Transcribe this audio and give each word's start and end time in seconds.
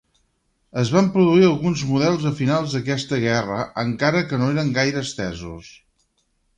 Es 0.83 0.91
van 0.95 1.09
produir 1.17 1.43
alguns 1.49 1.83
models 1.91 2.25
a 2.31 2.33
finals 2.41 2.75
d'aquesta 2.79 3.21
guerra, 3.27 3.61
encara 3.87 4.27
que 4.33 4.43
no 4.45 4.53
eren 4.57 4.77
gaire 4.83 5.09
estesos. 5.11 5.75